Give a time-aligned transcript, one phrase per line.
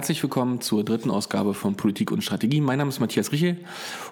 [0.00, 2.62] Herzlich willkommen zur dritten Ausgabe von Politik und Strategie.
[2.62, 3.58] Mein Name ist Matthias Richel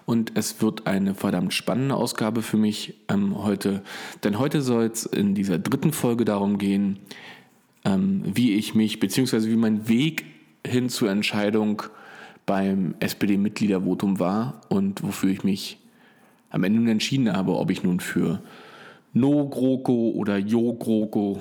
[0.05, 3.83] und es wird eine verdammt spannende Ausgabe für mich ähm, heute.
[4.23, 6.99] Denn heute soll es in dieser dritten Folge darum gehen,
[7.87, 10.27] ähm, wie ich mich, beziehungsweise wie mein Weg
[10.63, 11.83] hin zur Entscheidung
[12.45, 15.79] beim SPD-Mitgliedervotum war und wofür ich mich
[16.51, 18.43] am Ende nun entschieden habe, ob ich nun für
[19.15, 21.41] No GroKo oder Jo GroKo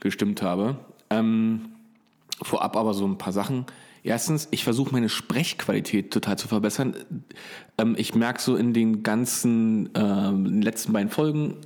[0.00, 0.78] gestimmt habe.
[1.10, 1.75] Ähm,
[2.42, 3.66] Vorab aber so ein paar Sachen.
[4.06, 6.94] Erstens, ich versuche meine Sprechqualität total zu verbessern.
[7.76, 11.56] Ähm, ich merke so in den ganzen äh, letzten beiden Folgen,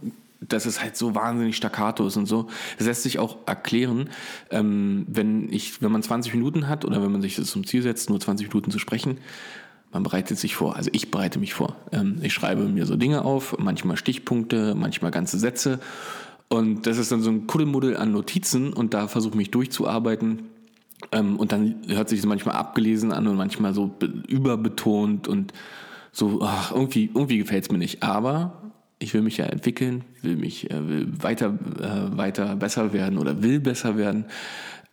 [0.41, 2.49] dass es halt so wahnsinnig staccato ist und so.
[2.79, 4.09] Das lässt sich auch erklären,
[4.51, 7.83] ähm, wenn ich, wenn man 20 Minuten hat oder wenn man sich das zum Ziel
[7.83, 9.19] setzt, nur 20 Minuten zu sprechen,
[9.93, 10.77] man bereitet sich vor.
[10.77, 11.77] Also ich bereite mich vor.
[11.93, 15.79] Ähm, ich schreibe mir so Dinge auf, manchmal Stichpunkte, manchmal ganze Sätze.
[16.49, 20.45] Und das ist dann so ein Kuddelmuddel an Notizen und da versuche ich mich durchzuarbeiten
[21.13, 23.95] ähm, und dann hört sich das manchmal abgelesen an und manchmal so
[24.29, 25.53] überbetont und
[26.13, 28.03] so, ach, irgendwie, irgendwie gefällt es mir nicht.
[28.03, 33.19] Aber ich will mich ja entwickeln, will mich äh, will weiter, äh, weiter besser werden
[33.19, 34.27] oder will besser werden.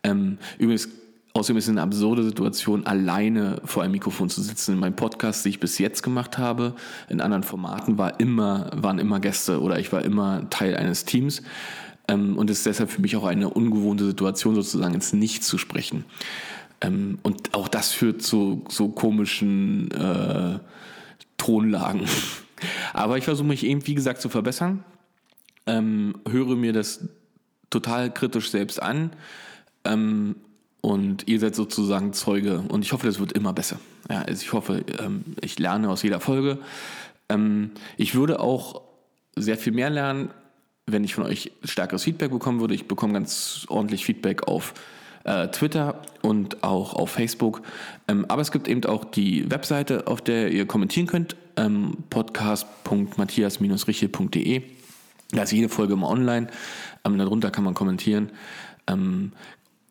[0.02, 0.88] Ähm, übrigens,
[1.34, 4.74] außerdem ist es eine absurde Situation, alleine vor einem Mikrofon zu sitzen.
[4.74, 6.74] In meinem Podcast, den ich bis jetzt gemacht habe,
[7.08, 11.42] in anderen Formaten, war immer, waren immer Gäste oder ich war immer Teil eines Teams.
[12.08, 15.58] Ähm, und es ist deshalb für mich auch eine ungewohnte Situation, sozusagen ins Nichts zu
[15.58, 16.04] sprechen.
[16.80, 20.58] Ähm, und auch das führt zu so komischen äh,
[21.36, 22.06] Tonlagen.
[22.92, 24.84] Aber ich versuche mich eben, wie gesagt, zu verbessern.
[25.66, 27.08] Ähm, höre mir das
[27.70, 29.10] total kritisch selbst an.
[29.84, 30.36] Ähm,
[30.80, 32.60] und ihr seid sozusagen Zeuge.
[32.68, 33.78] Und ich hoffe, das wird immer besser.
[34.08, 36.58] Ja, also ich hoffe, ähm, ich lerne aus jeder Folge.
[37.28, 38.82] Ähm, ich würde auch
[39.36, 40.30] sehr viel mehr lernen,
[40.92, 42.74] wenn ich von euch stärkeres Feedback bekommen würde.
[42.74, 44.74] Ich bekomme ganz ordentlich Feedback auf
[45.24, 47.62] äh, Twitter und auch auf Facebook.
[48.06, 54.62] Ähm, aber es gibt eben auch die Webseite, auf der ihr kommentieren könnt, ähm, podcast.matthias-richel.de.
[55.30, 56.46] Da ist jede Folge immer online.
[57.04, 58.30] Ähm, darunter kann man kommentieren.
[58.86, 59.32] Ähm,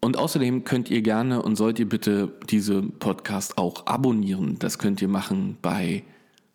[0.02, 4.58] und außerdem könnt ihr gerne und sollt ihr bitte diese Podcast auch abonnieren.
[4.60, 6.04] Das könnt ihr machen bei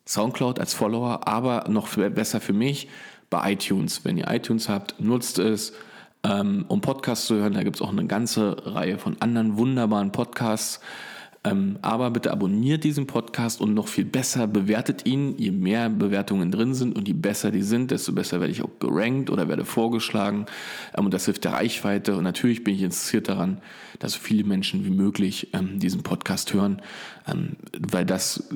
[0.05, 2.89] SoundCloud als Follower, aber noch besser für mich
[3.33, 4.05] bei iTunes.
[4.05, 5.73] Wenn ihr iTunes habt, nutzt es,
[6.23, 7.53] ähm, um Podcasts zu hören.
[7.53, 10.79] Da gibt es auch eine ganze Reihe von anderen wunderbaren Podcasts.
[11.43, 15.35] Ähm, aber bitte abonniert diesen Podcast und noch viel besser bewertet ihn.
[15.37, 18.79] Je mehr Bewertungen drin sind und je besser die sind, desto besser werde ich auch
[18.79, 20.45] gerankt oder werde vorgeschlagen.
[20.95, 22.15] Ähm, und das hilft der Reichweite.
[22.15, 23.57] Und natürlich bin ich interessiert daran,
[23.97, 26.83] dass so viele Menschen wie möglich ähm, diesen Podcast hören,
[27.27, 28.47] ähm, weil das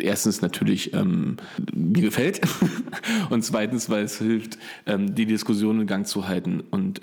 [0.00, 1.36] erstens natürlich ähm,
[1.72, 2.40] mir gefällt
[3.30, 7.00] und zweitens, weil es hilft, ähm, die Diskussion in Gang zu halten und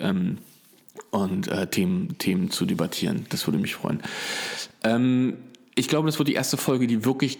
[1.10, 3.26] und äh, Themen, Themen zu debattieren.
[3.28, 4.00] Das würde mich freuen.
[4.82, 5.36] Ähm,
[5.74, 7.38] ich glaube, das wird die erste Folge, die wirklich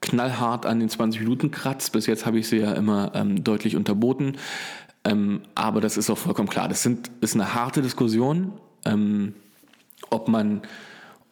[0.00, 1.92] knallhart an den 20 Minuten kratzt.
[1.92, 4.36] Bis jetzt habe ich sie ja immer ähm, deutlich unterboten.
[5.04, 6.68] Ähm, aber das ist auch vollkommen klar.
[6.68, 8.52] Das sind, ist eine harte Diskussion,
[8.84, 9.34] ähm,
[10.10, 10.62] ob man,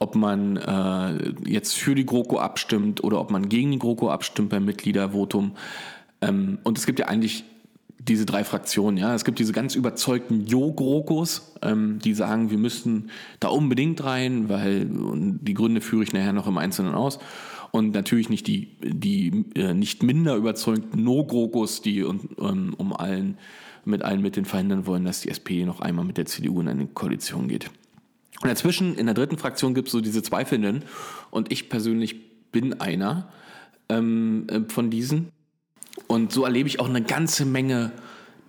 [0.03, 4.51] ob man äh, jetzt für die GroKo abstimmt oder ob man gegen die GroKo abstimmt
[4.51, 5.53] beim Mitgliedervotum.
[6.21, 7.45] Ähm, und es gibt ja eigentlich
[8.01, 8.97] diese drei Fraktionen.
[8.97, 14.49] Ja, es gibt diese ganz überzeugten Jo-Grokos, ähm, die sagen, wir müssten da unbedingt rein,
[14.49, 17.21] weil die Gründe führe ich nachher noch im Einzelnen aus.
[17.71, 23.39] Und natürlich nicht die, die äh, nicht minder überzeugten No-Grokos, die um, ähm, um allen,
[23.85, 26.87] mit allen Mitteln verhindern wollen, dass die SPD noch einmal mit der CDU in eine
[26.87, 27.71] Koalition geht.
[28.43, 30.85] Und dazwischen, in der dritten Fraktion, gibt es so diese Zweifelnden.
[31.31, 33.29] Und ich persönlich bin einer
[33.89, 35.29] ähm, äh, von diesen.
[36.07, 37.93] Und so erlebe ich auch eine ganze Menge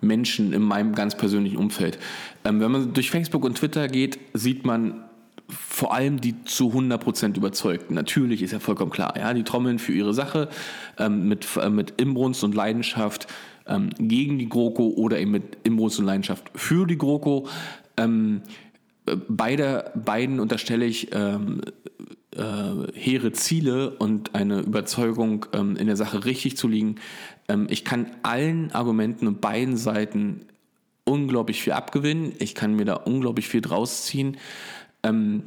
[0.00, 1.98] Menschen in meinem ganz persönlichen Umfeld.
[2.44, 5.04] Ähm, wenn man durch Facebook und Twitter geht, sieht man
[5.48, 7.94] vor allem die zu 100% überzeugten.
[7.94, 10.48] Natürlich ist ja vollkommen klar, ja, die trommeln für ihre Sache
[10.98, 13.26] ähm, mit, äh, mit Imbrunst und Leidenschaft
[13.66, 17.48] ähm, gegen die GroKo oder eben mit Imbrunst und Leidenschaft für die GroKo.
[17.96, 18.73] Ähm, äh,
[19.28, 21.60] beide, beiden unterstelle ich ähm,
[22.34, 26.96] äh, hehre Ziele und eine Überzeugung ähm, in der Sache richtig zu liegen.
[27.48, 30.46] Ähm, ich kann allen Argumenten und beiden Seiten
[31.04, 32.32] unglaublich viel abgewinnen.
[32.38, 34.38] Ich kann mir da unglaublich viel draus ziehen.
[35.02, 35.44] Ähm,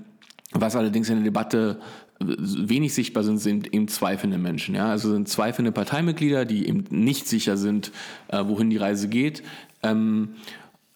[0.51, 1.79] was allerdings in der Debatte
[2.19, 4.75] wenig sichtbar sind, sind eben zweifelnde Menschen.
[4.75, 4.89] Ja?
[4.89, 7.91] Also sind zweifelnde Parteimitglieder, die eben nicht sicher sind,
[8.29, 9.43] äh, wohin die Reise geht.
[9.83, 10.29] Ähm,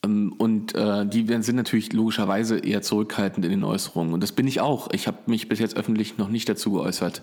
[0.04, 4.14] und äh, die sind natürlich logischerweise eher zurückhaltend in den Äußerungen.
[4.14, 4.90] Und das bin ich auch.
[4.92, 7.22] Ich habe mich bis jetzt öffentlich noch nicht dazu geäußert,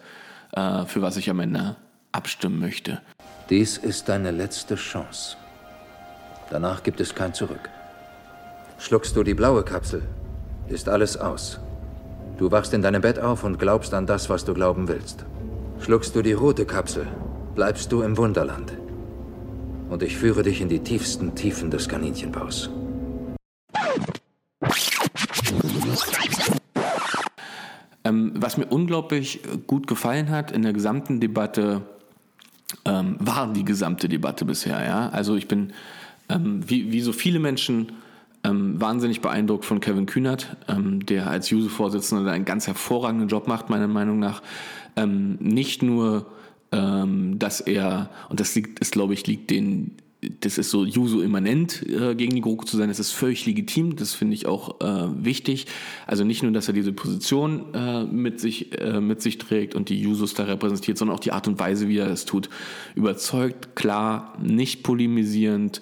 [0.52, 1.76] äh, für was ich am Ende
[2.12, 3.00] abstimmen möchte.
[3.50, 5.36] Dies ist deine letzte Chance.
[6.50, 7.68] Danach gibt es kein Zurück.
[8.78, 10.02] Schluckst du die blaue Kapsel,
[10.68, 11.58] ist alles aus.
[12.38, 15.24] Du wachst in deinem Bett auf und glaubst an das, was du glauben willst.
[15.80, 17.08] Schluckst du die rote Kapsel,
[17.56, 18.77] bleibst du im Wunderland.
[19.88, 22.70] Und ich führe dich in die tiefsten Tiefen des Kaninchenbaus.
[28.04, 31.82] Ähm, was mir unglaublich gut gefallen hat in der gesamten Debatte,
[32.84, 34.84] ähm, war die gesamte Debatte bisher.
[34.84, 35.08] Ja?
[35.08, 35.72] Also ich bin,
[36.28, 37.92] ähm, wie, wie so viele Menschen,
[38.44, 43.68] ähm, wahnsinnig beeindruckt von Kevin Kühnert, ähm, der als Juso-Vorsitzender einen ganz hervorragenden Job macht,
[43.68, 44.42] meiner Meinung nach.
[44.96, 46.26] Ähm, nicht nur,
[46.72, 49.96] ähm, dass er, und das liegt, ist, glaube ich, liegt den
[50.40, 54.14] das ist so Juso-immanent äh, gegen die GroKo zu sein, das ist völlig legitim, das
[54.14, 55.66] finde ich auch äh, wichtig.
[56.08, 59.88] Also nicht nur, dass er diese Position äh, mit, sich, äh, mit sich trägt und
[59.88, 62.50] die Jusos da repräsentiert, sondern auch die Art und Weise, wie er es tut.
[62.96, 65.80] Überzeugt, klar, nicht polemisierend,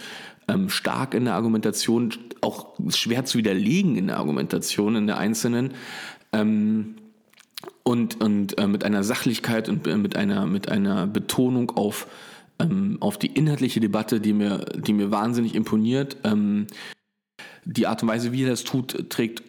[0.49, 2.12] ähm, stark in der Argumentation,
[2.43, 5.73] auch schwer zu widerlegen in der Argumentation, in der einzelnen.
[6.33, 6.97] Ähm,
[7.87, 12.09] und und äh, mit einer Sachlichkeit und äh, mit, einer, mit einer Betonung auf
[12.59, 16.17] ähm, auf die inhaltliche Debatte, die mir, die mir wahnsinnig imponiert.
[16.25, 16.67] Ähm,
[17.65, 19.43] die Art und Weise, wie er das tut, trägt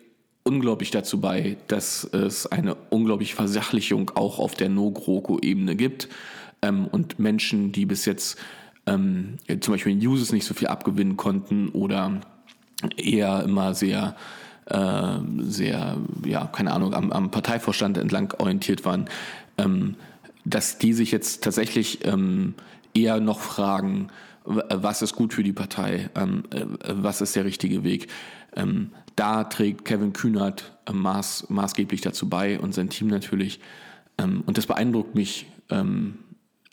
[0.44, 6.10] unglaublich dazu bei, dass es eine unglaubliche Versachlichung auch auf der No-GroKo-Ebene gibt
[6.62, 8.38] ähm, und Menschen, die bis jetzt
[8.86, 12.22] ähm, zum Beispiel in Uses nicht so viel abgewinnen konnten oder
[12.98, 14.16] eher immer sehr
[14.70, 19.06] äh, sehr, ja, keine Ahnung, am, am Parteivorstand entlang orientiert waren,
[19.58, 19.96] ähm,
[20.46, 22.54] dass die sich jetzt tatsächlich ähm,
[22.94, 24.08] eher noch fragen,
[24.46, 28.08] was ist gut für die Partei, ähm, äh, was ist der richtige Weg.
[28.56, 33.60] Ähm, da trägt Kevin Kühnert äh, maß, maßgeblich dazu bei und sein Team natürlich.
[34.18, 35.48] Ähm, und das beeindruckt mich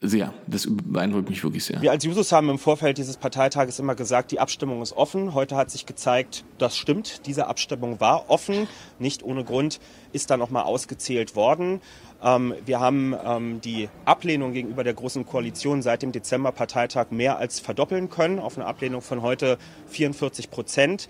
[0.01, 0.35] sehr.
[0.47, 1.81] Das beeindruckt mich wirklich sehr.
[1.81, 5.35] Wir als Jusos haben im Vorfeld dieses Parteitages immer gesagt, die Abstimmung ist offen.
[5.35, 7.27] Heute hat sich gezeigt, das stimmt.
[7.27, 8.69] Diese Abstimmung war offen.
[8.99, 9.81] Nicht ohne Grund
[10.13, 11.81] ist da nochmal ausgezählt worden.
[12.23, 17.61] Ähm, wir haben ähm, die Ablehnung gegenüber der Großen Koalition seit dem Dezember-Parteitag mehr als
[17.61, 19.59] verdoppeln können, auf eine Ablehnung von heute
[19.89, 21.09] 44 Prozent.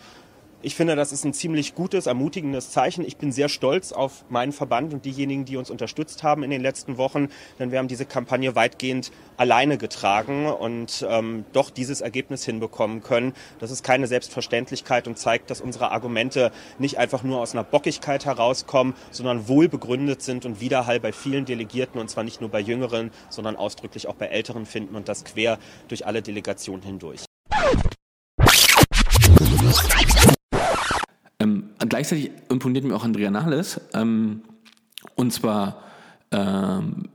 [0.64, 3.04] Ich finde, das ist ein ziemlich gutes, ermutigendes Zeichen.
[3.04, 6.62] Ich bin sehr stolz auf meinen Verband und diejenigen, die uns unterstützt haben in den
[6.62, 7.28] letzten Wochen,
[7.58, 13.34] denn wir haben diese Kampagne weitgehend alleine getragen und ähm, doch dieses Ergebnis hinbekommen können.
[13.58, 18.24] Das ist keine Selbstverständlichkeit und zeigt, dass unsere Argumente nicht einfach nur aus einer Bockigkeit
[18.24, 22.60] herauskommen, sondern wohl begründet sind und Widerhall bei vielen Delegierten und zwar nicht nur bei
[22.60, 25.58] Jüngeren, sondern ausdrücklich auch bei Älteren finden und das quer
[25.88, 27.26] durch alle Delegationen hindurch.
[31.78, 33.80] Gleichzeitig imponiert mir auch Andrea Nahles.
[33.92, 34.42] Ähm,
[35.16, 35.82] und zwar
[36.30, 37.08] ähm,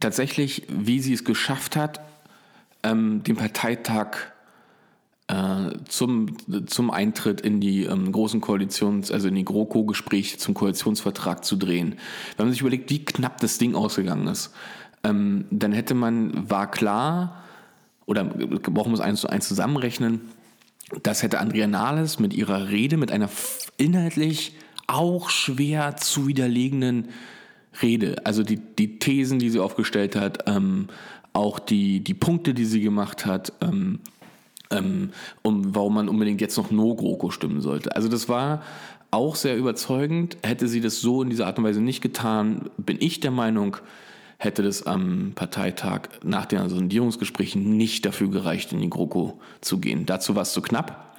[0.00, 2.00] tatsächlich, wie sie es geschafft hat,
[2.82, 4.16] ähm, den Parteitag
[5.28, 6.36] äh, zum,
[6.66, 11.96] zum Eintritt in die ähm, großen Koalitions-, also in die GroKo-Gespräche zum Koalitionsvertrag zu drehen.
[12.36, 14.54] Wenn man sich überlegt, wie knapp das Ding ausgegangen ist,
[15.04, 17.42] ähm, dann hätte man, war klar,
[18.06, 20.22] oder brauchen wir es eins zu eins zusammenrechnen,
[21.02, 23.28] das hätte Andrea Nahles mit ihrer Rede, mit einer
[23.76, 24.54] inhaltlich
[24.86, 27.08] auch schwer zu widerlegenden
[27.82, 30.88] Rede, also die, die Thesen, die sie aufgestellt hat, ähm,
[31.32, 34.00] auch die, die Punkte, die sie gemacht hat, ähm,
[34.70, 35.10] ähm,
[35.42, 37.94] um, warum man unbedingt jetzt noch No-GroKo stimmen sollte.
[37.94, 38.62] Also das war
[39.10, 40.36] auch sehr überzeugend.
[40.42, 43.76] Hätte sie das so in dieser Art und Weise nicht getan, bin ich der Meinung,
[44.38, 50.06] hätte das am Parteitag nach den Sondierungsgesprächen nicht dafür gereicht, in die GroKo zu gehen.
[50.06, 51.18] Dazu war es zu knapp.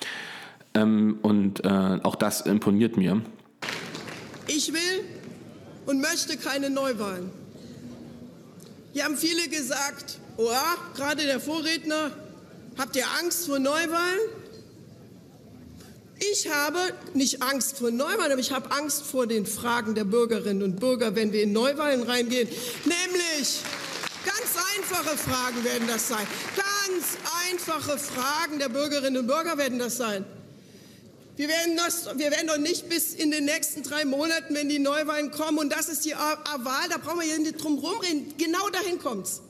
[0.73, 3.21] Ähm, und äh, auch das imponiert mir.
[4.47, 5.03] Ich will
[5.85, 7.29] und möchte keine Neuwahlen.
[8.93, 10.49] Hier haben viele gesagt, oh,
[10.95, 12.11] gerade der Vorredner,
[12.77, 14.19] habt ihr Angst vor Neuwahlen?
[16.19, 16.79] Ich habe
[17.13, 21.15] nicht Angst vor Neuwahlen, aber ich habe Angst vor den Fragen der Bürgerinnen und Bürger,
[21.15, 22.49] wenn wir in Neuwahlen reingehen.
[22.83, 23.61] Nämlich
[24.25, 26.27] ganz einfache Fragen werden das sein.
[26.55, 27.17] Ganz
[27.49, 30.25] einfache Fragen der Bürgerinnen und Bürger werden das sein.
[31.37, 34.79] Wir werden, das, wir werden doch nicht bis in den nächsten drei Monaten, wenn die
[34.79, 38.69] Neuwahlen kommen, und das ist die Wahl, da brauchen wir hier nicht drum rumreden, genau
[38.71, 39.41] dahin kommt es.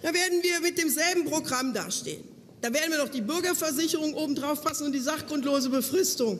[0.00, 2.29] Da werden wir mit demselben Programm dastehen.
[2.60, 6.38] Da werden wir noch die Bürgerversicherung obendrauf passen und die sachgrundlose Befristung.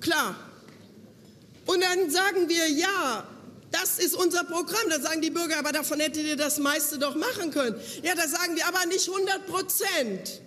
[0.00, 0.36] Klar.
[1.66, 3.24] Und dann sagen wir, ja,
[3.70, 4.88] das ist unser Programm.
[4.88, 7.78] Da sagen die Bürger, aber davon hättet ihr das meiste doch machen können.
[8.02, 10.40] Ja, da sagen wir aber nicht 100 Prozent.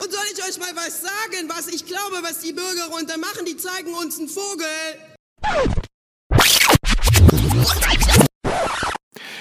[0.00, 3.44] Und soll ich euch mal was sagen, was ich glaube, was die Bürger runter machen?
[3.46, 4.66] Die zeigen uns einen Vogel.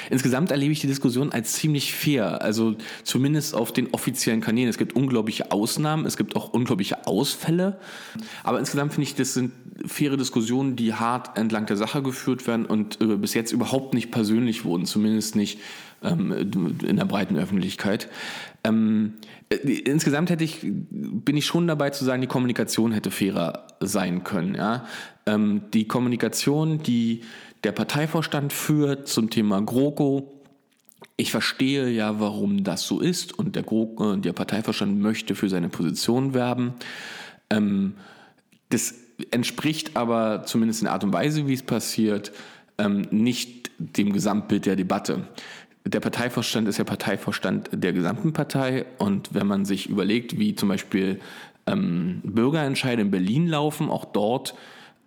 [0.09, 4.69] Insgesamt erlebe ich die Diskussion als ziemlich fair, also zumindest auf den offiziellen Kanälen.
[4.69, 7.79] Es gibt unglaubliche Ausnahmen, es gibt auch unglaubliche Ausfälle,
[8.43, 9.51] aber insgesamt finde ich, das sind
[9.85, 14.11] faire Diskussionen, die hart entlang der Sache geführt werden und äh, bis jetzt überhaupt nicht
[14.11, 15.59] persönlich wurden, zumindest nicht
[16.03, 18.09] ähm, in der breiten Öffentlichkeit.
[18.63, 19.13] Ähm,
[19.49, 24.23] äh, insgesamt hätte ich, bin ich schon dabei zu sagen, die Kommunikation hätte fairer sein
[24.23, 24.55] können.
[24.55, 24.85] Ja?
[25.25, 27.21] Ähm, die Kommunikation, die
[27.67, 30.41] der Parteivorstand führt zum Thema GroKo,
[31.17, 35.67] ich verstehe ja, warum das so ist und der, GroKo, der Parteivorstand möchte für seine
[35.67, 36.75] Position werben.
[37.50, 37.95] Ähm,
[38.69, 38.95] das
[39.31, 42.31] entspricht aber zumindest in Art und Weise, wie es passiert,
[42.77, 45.27] ähm, nicht dem Gesamtbild der Debatte.
[45.83, 50.69] Der Parteivorstand ist ja Parteivorstand der gesamten Partei und wenn man sich überlegt, wie zum
[50.69, 51.19] Beispiel
[51.65, 54.55] ähm, Bürgerentscheide in Berlin laufen, auch dort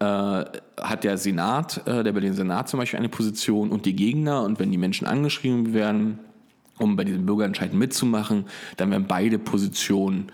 [0.01, 4.43] äh, hat der Senat, äh, der Berliner Senat zum Beispiel eine Position und die Gegner
[4.43, 6.19] und wenn die Menschen angeschrieben werden,
[6.79, 8.47] um bei diesem Bürgerentscheid mitzumachen,
[8.79, 10.33] dann werden beide Positionen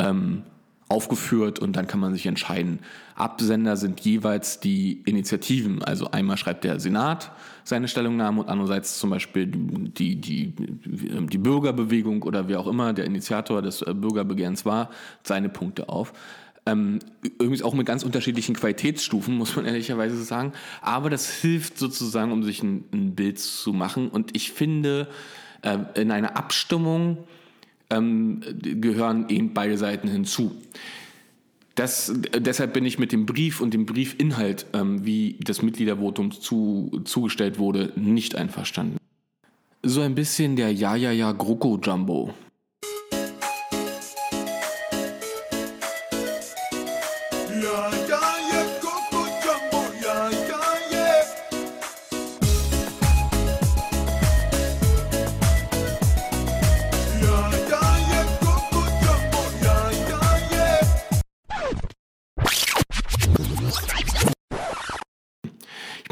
[0.00, 0.42] ähm,
[0.88, 2.80] aufgeführt und dann kann man sich entscheiden.
[3.14, 5.82] Absender sind jeweils die Initiativen.
[5.82, 7.30] Also einmal schreibt der Senat
[7.62, 13.06] seine Stellungnahme und andererseits zum Beispiel die, die, die Bürgerbewegung oder wer auch immer der
[13.06, 14.90] Initiator des äh, Bürgerbegehrens war,
[15.22, 16.12] seine Punkte auf.
[16.66, 20.52] Ähm, übrigens auch mit ganz unterschiedlichen Qualitätsstufen, muss man ehrlicherweise sagen.
[20.80, 24.08] Aber das hilft sozusagen, um sich ein, Bild zu machen.
[24.08, 25.08] Und ich finde,
[25.62, 27.18] äh, in einer Abstimmung
[27.90, 30.52] ähm, gehören eben beide Seiten hinzu.
[31.74, 37.02] Das, deshalb bin ich mit dem Brief und dem Briefinhalt, ähm, wie das Mitgliedervotum zu,
[37.04, 38.96] zugestellt wurde, nicht einverstanden.
[39.82, 40.94] So ein bisschen der Ja,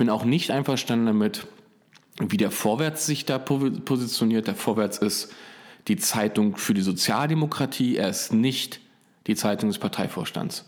[0.06, 0.22] GroKo-Jumbo.
[0.22, 1.46] auch nicht einverstanden damit,
[2.18, 4.46] wie der Vorwärts sich da positioniert.
[4.46, 5.32] Der Vorwärts ist
[5.88, 8.80] die Zeitung für die Sozialdemokratie, er ist nicht
[9.26, 10.64] die Zeitung des Parteivorstands.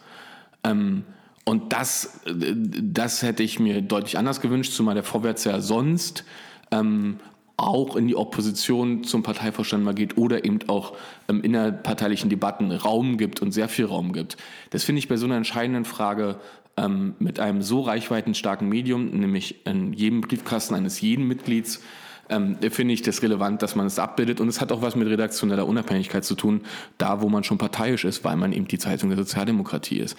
[0.64, 1.04] Ähm,
[1.44, 6.24] und das, das hätte ich mir deutlich anders gewünscht, zumal der Vorwärts ja sonst
[6.70, 7.18] ähm,
[7.56, 10.96] auch in die Opposition zum Parteivorstand mal geht oder eben auch
[11.28, 14.36] ähm, innerparteilichen Debatten Raum gibt und sehr viel Raum gibt.
[14.70, 16.36] Das finde ich bei so einer entscheidenden Frage
[16.76, 21.83] ähm, mit einem so reichweitenstarken Medium, nämlich in jedem Briefkasten eines jeden Mitglieds,
[22.28, 24.40] ähm, finde ich das relevant, dass man es abbildet.
[24.40, 26.62] Und es hat auch was mit redaktioneller Unabhängigkeit zu tun,
[26.99, 30.16] da wo man schon parteiisch ist, weil man eben die Zeitung der Sozialdemokratie ist.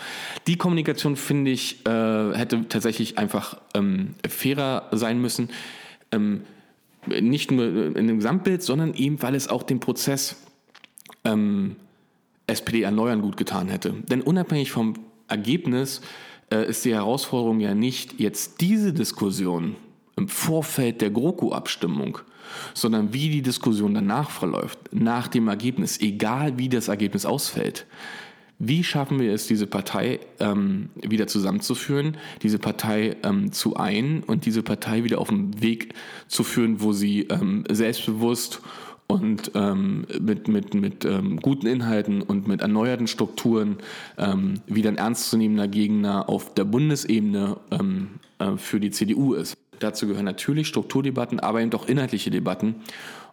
[0.47, 5.49] Die Kommunikation, finde ich, äh, hätte tatsächlich einfach ähm, fairer sein müssen.
[6.11, 6.41] Ähm,
[7.07, 10.37] nicht nur in dem Gesamtbild, sondern eben, weil es auch den Prozess
[11.23, 11.75] ähm,
[12.47, 13.93] SPD erneuern gut getan hätte.
[14.09, 14.93] Denn unabhängig vom
[15.27, 16.01] Ergebnis
[16.51, 19.75] äh, ist die Herausforderung ja nicht jetzt diese Diskussion
[20.15, 22.19] im Vorfeld der GroKo-Abstimmung,
[22.73, 27.85] sondern wie die Diskussion danach verläuft, nach dem Ergebnis, egal wie das Ergebnis ausfällt.
[28.57, 34.45] Wie schaffen wir es, diese Partei ähm, wieder zusammenzuführen, diese Partei ähm, zu ein und
[34.45, 35.93] diese Partei wieder auf den Weg
[36.29, 38.61] zu führen, wo sie ähm, selbstbewusst
[39.07, 43.77] und ähm, mit, mit, mit ähm, guten Inhalten und mit erneuerten Strukturen
[44.17, 48.09] ähm, wieder ein ernstzunehmender Gegner auf der Bundesebene ähm,
[48.39, 49.55] äh, für die CDU ist.
[49.79, 52.75] Dazu gehören natürlich Strukturdebatten, aber eben auch inhaltliche Debatten.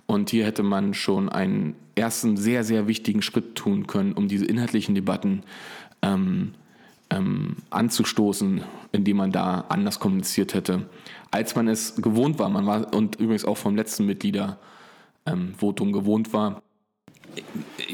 [0.07, 4.45] Und hier hätte man schon einen ersten sehr, sehr wichtigen Schritt tun können, um diese
[4.45, 5.43] inhaltlichen Debatten
[6.02, 6.52] ähm,
[7.11, 10.87] ähm, anzustoßen, indem man da anders kommuniziert hätte,
[11.31, 12.49] als man es gewohnt war.
[12.49, 14.59] Man war und übrigens auch vom letzten Mitglieder
[15.26, 16.62] ähm, Votum gewohnt war.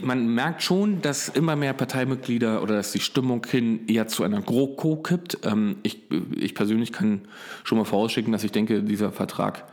[0.02, 4.40] Man merkt schon, dass immer mehr Parteimitglieder oder dass die Stimmung hin eher zu einer
[4.40, 5.38] GroKo kippt.
[5.44, 7.22] Ähm, ich, ich persönlich kann
[7.64, 9.64] schon mal vorausschicken, dass ich denke, dieser Vertrag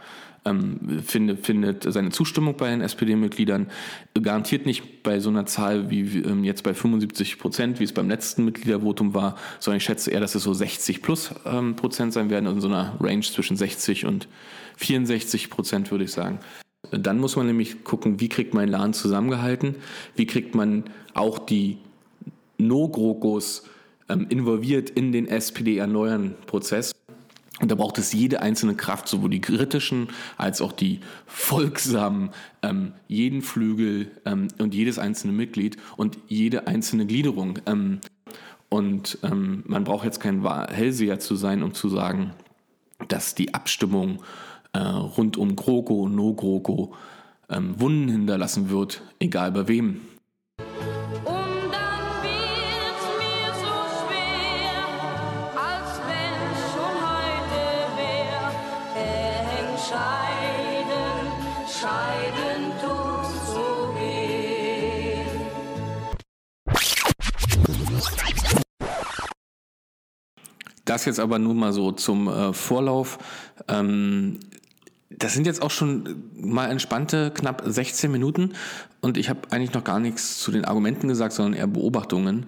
[0.45, 3.67] ähm, findet, findet seine Zustimmung bei den SPD-Mitgliedern.
[4.21, 8.07] Garantiert nicht bei so einer Zahl wie ähm, jetzt bei 75 Prozent, wie es beim
[8.07, 12.29] letzten Mitgliedervotum war, sondern ich schätze eher, dass es so 60 plus ähm, Prozent sein
[12.29, 14.27] werden, in so einer Range zwischen 60 und
[14.77, 16.39] 64 Prozent, würde ich sagen.
[16.99, 19.75] Dann muss man nämlich gucken, wie kriegt man den Laden zusammengehalten,
[20.15, 21.77] wie kriegt man auch die
[22.57, 23.63] No-GroKos
[24.09, 26.93] ähm, involviert in den SPD-Erneuern-Prozess.
[27.61, 32.91] Und da braucht es jede einzelne Kraft, sowohl die kritischen als auch die folgsamen, ähm,
[33.07, 37.59] jeden Flügel ähm, und jedes einzelne Mitglied und jede einzelne Gliederung.
[37.65, 37.99] Ähm,
[38.67, 42.31] und ähm, man braucht jetzt kein Hellseher zu sein, um zu sagen,
[43.07, 44.21] dass die Abstimmung
[44.75, 44.79] äh,
[45.17, 46.93] rund um GroKo, No GroKo
[47.49, 50.01] ähm, Wunden hinterlassen wird, egal bei wem.
[50.57, 54.77] Und dann wird's mir so schwer,
[55.55, 56.41] als wenn
[56.71, 57.63] schon heute
[57.95, 58.43] wär.
[59.61, 61.13] Entscheiden,
[61.67, 65.25] scheiden tut's so weh.
[70.83, 73.17] Das jetzt aber nur mal so zum äh, Vorlauf.
[73.67, 74.39] Ähm,
[75.17, 78.53] das sind jetzt auch schon mal entspannte knapp 16 Minuten
[79.01, 82.47] und ich habe eigentlich noch gar nichts zu den Argumenten gesagt, sondern eher Beobachtungen.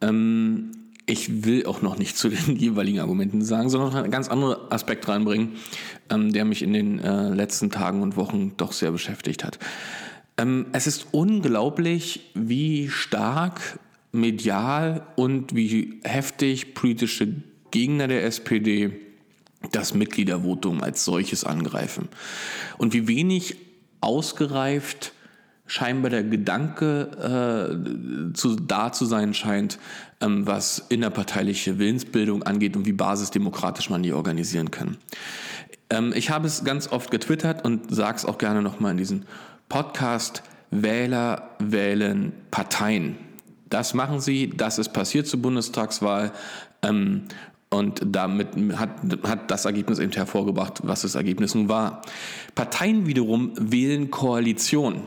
[0.00, 0.72] Ähm,
[1.06, 5.08] ich will auch noch nicht zu den jeweiligen Argumenten sagen, sondern einen ganz anderen Aspekt
[5.08, 5.56] reinbringen,
[6.08, 9.58] ähm, der mich in den äh, letzten Tagen und Wochen doch sehr beschäftigt hat.
[10.38, 13.78] Ähm, es ist unglaublich, wie stark
[14.12, 17.28] medial und wie heftig politische
[17.70, 19.09] Gegner der SPD
[19.72, 22.08] das Mitgliedervotum als solches angreifen.
[22.78, 23.56] Und wie wenig
[24.00, 25.12] ausgereift
[25.66, 29.78] scheinbar der Gedanke äh, zu, da zu sein scheint,
[30.20, 34.96] ähm, was innerparteiliche Willensbildung angeht und wie basisdemokratisch man die organisieren kann.
[35.88, 39.22] Ähm, ich habe es ganz oft getwittert und sage es auch gerne nochmal in diesem
[39.68, 43.16] Podcast, Wähler wählen Parteien.
[43.68, 46.32] Das machen sie, das ist passiert zur Bundestagswahl.
[46.82, 47.22] Ähm,
[47.72, 48.90] und damit hat,
[49.22, 52.02] hat das Ergebnis eben hervorgebracht, was das Ergebnis nun war.
[52.56, 55.02] Parteien wiederum wählen Koalition.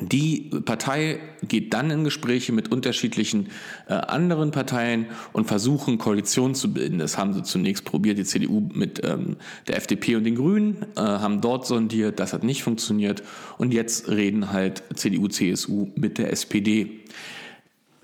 [0.00, 3.50] Die Partei geht dann in Gespräche mit unterschiedlichen
[3.88, 6.98] äh, anderen Parteien und versuchen Koalitionen zu bilden.
[6.98, 9.36] Das haben sie zunächst probiert, die CDU mit ähm,
[9.68, 13.22] der FDP und den Grünen, äh, haben dort sondiert, das hat nicht funktioniert
[13.56, 17.04] und jetzt reden halt CDU, CSU mit der SPD.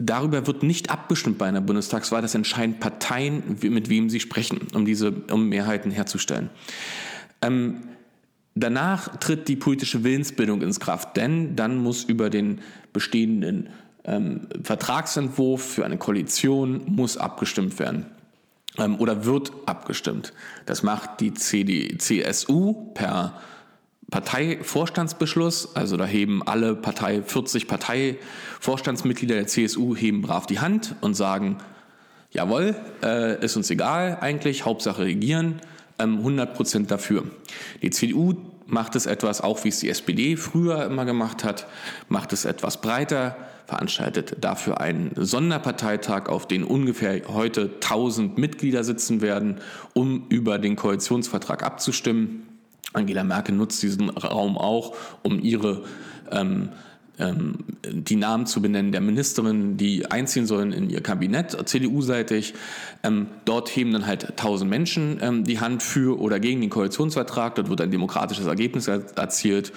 [0.02, 2.22] Darüber wird nicht abgestimmt bei einer Bundestagswahl.
[2.22, 6.48] Das entscheiden Parteien, mit wem sie sprechen, um diese um Mehrheiten herzustellen.
[7.42, 7.82] Ähm,
[8.54, 12.60] danach tritt die politische Willensbildung ins Kraft, denn dann muss über den
[12.94, 13.68] bestehenden
[14.04, 18.06] ähm, Vertragsentwurf für eine Koalition muss abgestimmt werden
[18.78, 20.32] ähm, oder wird abgestimmt.
[20.64, 23.38] Das macht die CD, CSU per
[24.10, 31.14] Parteivorstandsbeschluss, also da heben alle Partei, 40 Parteivorstandsmitglieder der CSU heben brav die Hand und
[31.14, 31.58] sagen,
[32.32, 35.60] jawohl, äh, ist uns egal eigentlich, Hauptsache regieren,
[35.98, 37.24] ähm, 100 Prozent dafür.
[37.82, 38.34] Die CDU
[38.66, 41.66] macht es etwas, auch wie es die SPD früher immer gemacht hat,
[42.08, 49.20] macht es etwas breiter, veranstaltet dafür einen Sonderparteitag, auf den ungefähr heute 1000 Mitglieder sitzen
[49.20, 49.60] werden,
[49.92, 52.49] um über den Koalitionsvertrag abzustimmen.
[52.92, 55.84] Angela Merkel nutzt diesen Raum auch, um ihre
[56.30, 56.70] ähm,
[57.18, 62.54] ähm, die Namen zu benennen der Ministerinnen, die einziehen sollen in ihr Kabinett, CDU-seitig.
[63.02, 67.54] Ähm, dort heben dann halt tausend Menschen ähm, die Hand für oder gegen den Koalitionsvertrag.
[67.56, 69.72] Dort wird ein demokratisches Ergebnis erzielt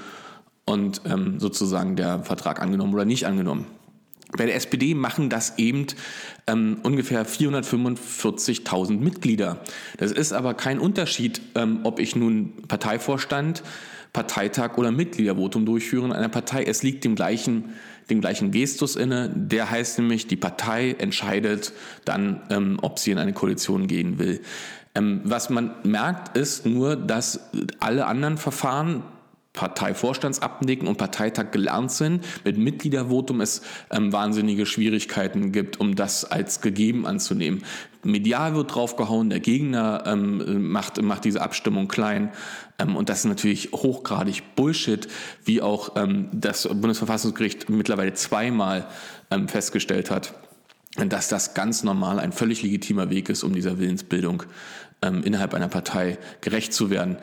[0.65, 3.65] und ähm, sozusagen der Vertrag angenommen oder nicht angenommen.
[4.37, 5.87] Bei der SPD machen das eben
[6.47, 9.59] ähm, ungefähr 445.000 Mitglieder.
[9.97, 13.63] Das ist aber kein Unterschied, ähm, ob ich nun Parteivorstand,
[14.11, 16.63] Parteitag oder Mitgliedervotum durchführe in einer Partei.
[16.63, 17.73] Es liegt dem gleichen,
[18.09, 19.31] dem gleichen Gestus inne.
[19.35, 21.73] Der heißt nämlich, die Partei entscheidet
[22.05, 24.41] dann, ähm, ob sie in eine Koalition gehen will.
[24.95, 29.03] Ähm, was man merkt, ist nur, dass alle anderen Verfahren
[29.53, 33.61] Parteivorstandsabnicken und Parteitag gelernt sind, mit Mitgliedervotum es
[33.91, 37.63] ähm, wahnsinnige Schwierigkeiten gibt, um das als gegeben anzunehmen.
[38.03, 42.31] Medial wird draufgehauen, der Gegner ähm, macht, macht diese Abstimmung klein.
[42.79, 45.07] Ähm, und das ist natürlich hochgradig Bullshit,
[45.45, 48.87] wie auch ähm, das Bundesverfassungsgericht mittlerweile zweimal
[49.29, 50.33] ähm, festgestellt hat
[50.95, 54.43] dass das ganz normal ein völlig legitimer Weg ist, um dieser Willensbildung
[55.03, 57.17] ähm, innerhalb einer Partei gerecht zu werden.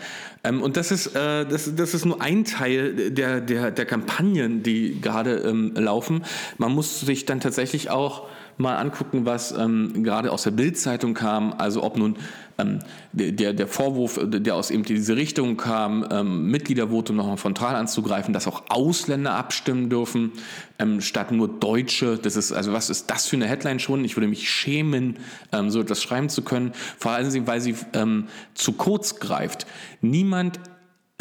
[0.44, 4.62] Ähm, und das ist, äh, das, das ist nur ein Teil der, der, der Kampagnen,
[4.62, 6.24] die gerade ähm, laufen.
[6.58, 8.26] Man muss sich dann tatsächlich auch
[8.60, 12.16] mal angucken, was ähm, gerade aus der Bildzeitung kam, also ob nun
[12.58, 12.80] ähm,
[13.12, 18.46] der, der Vorwurf, der aus eben diese Richtung kam, ähm, Mitgliedervotum nochmal frontal anzugreifen, dass
[18.46, 20.32] auch Ausländer abstimmen dürfen,
[20.78, 22.18] ähm, statt nur Deutsche.
[22.18, 24.04] Das ist, also was ist das für eine Headline schon?
[24.04, 25.16] Ich würde mich schämen,
[25.52, 29.66] ähm, so etwas schreiben zu können, vor allem, weil sie ähm, zu kurz greift.
[30.00, 30.60] Niemand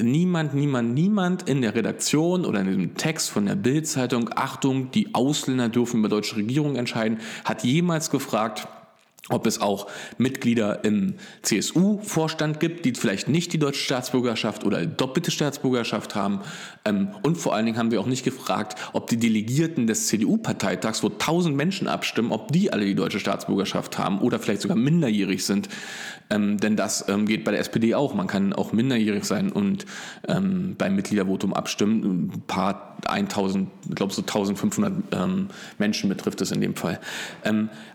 [0.03, 5.13] niemand, niemand, niemand in der Redaktion oder in dem Text von der Bild-Zeitung, Achtung, die
[5.13, 8.67] Ausländer dürfen über deutsche Regierung entscheiden, hat jemals gefragt,
[9.29, 9.87] ob es auch
[10.17, 16.41] Mitglieder im CSU-Vorstand gibt, die vielleicht nicht die deutsche Staatsbürgerschaft oder doppelte Staatsbürgerschaft haben.
[16.85, 21.03] Ähm, und vor allen Dingen haben wir auch nicht gefragt, ob die Delegierten des CDU-Parteitags,
[21.03, 25.45] wo tausend Menschen abstimmen, ob die alle die deutsche Staatsbürgerschaft haben oder vielleicht sogar minderjährig
[25.45, 25.69] sind.
[26.29, 28.13] Ähm, denn das ähm, geht bei der SPD auch.
[28.13, 29.85] Man kann auch minderjährig sein und
[30.25, 32.31] beim Mitgliedervotum abstimmen.
[32.33, 36.99] Ein paar 1000, ich glaube so 1500 ähm, Menschen betrifft es in dem Fall.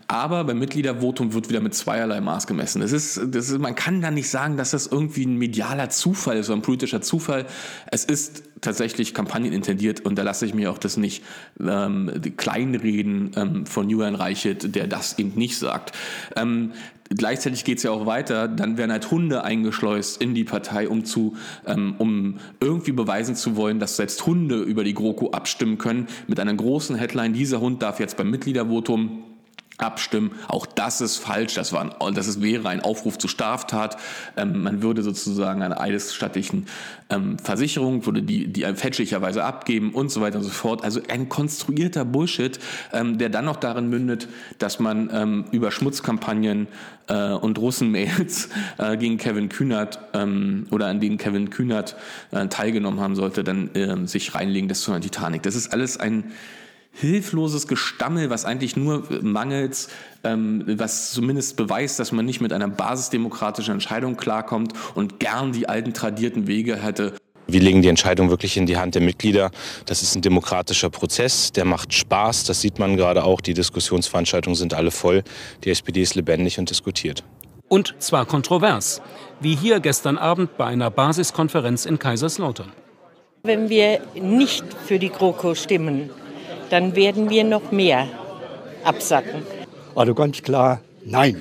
[0.07, 2.81] Aber beim Mitgliedervotum wird wieder mit zweierlei Maß gemessen.
[2.81, 6.37] Das ist, das ist, man kann da nicht sagen, dass das irgendwie ein medialer Zufall
[6.37, 7.47] ist oder ein politischer Zufall.
[7.91, 11.23] Es ist tatsächlich kampagnenintendiert und da lasse ich mir auch das nicht
[11.59, 15.93] ähm, kleinreden ähm, von Julian Reichelt, der das eben nicht sagt.
[16.35, 16.73] Ähm,
[17.09, 21.03] gleichzeitig geht es ja auch weiter, dann werden halt Hunde eingeschleust in die Partei, um
[21.03, 26.07] zu, ähm, um irgendwie beweisen zu wollen, dass selbst Hunde über die GroKo abstimmen können.
[26.27, 29.23] Mit einer großen Headline, dieser Hund darf jetzt beim Mitgliedervotum
[29.77, 30.31] abstimmen.
[30.47, 31.55] Auch das ist falsch.
[31.55, 33.97] Das, war ein, das ist, wäre ein Aufruf zu Straftat.
[34.37, 36.67] Ähm, man würde sozusagen eine eidesstattlichen
[37.09, 40.83] ähm, Versicherung, würde die, die fälschlicherweise abgeben und so weiter und so fort.
[40.83, 42.59] Also ein konstruierter Bullshit,
[42.93, 44.27] ähm, der dann noch darin mündet,
[44.59, 46.67] dass man ähm, über Schmutzkampagnen
[47.07, 51.95] äh, und Russenmails äh, gegen Kevin Kühnert ähm, oder an denen Kevin Kühnert
[52.31, 55.43] äh, teilgenommen haben sollte, dann ähm, sich reinlegen, das zu einer Titanic.
[55.43, 56.31] Das ist alles ein
[56.95, 59.89] hilfloses Gestammel, was eigentlich nur mangels,
[60.23, 65.67] ähm, was zumindest beweist, dass man nicht mit einer basisdemokratischen Entscheidung klarkommt und gern die
[65.69, 67.13] alten tradierten Wege hätte.
[67.47, 69.51] Wir legen die Entscheidung wirklich in die Hand der Mitglieder.
[69.85, 72.45] Das ist ein demokratischer Prozess, der macht Spaß.
[72.45, 73.39] Das sieht man gerade auch.
[73.39, 75.23] Die Diskussionsveranstaltungen sind alle voll.
[75.63, 77.23] Die SPD ist lebendig und diskutiert.
[77.67, 79.01] Und zwar kontrovers,
[79.41, 82.71] wie hier gestern Abend bei einer Basiskonferenz in Kaiserslautern.
[83.43, 86.09] Wenn wir nicht für die GroKo stimmen,
[86.69, 88.07] dann werden wir noch mehr
[88.83, 89.43] absacken.
[89.95, 91.39] Also ganz klar, nein.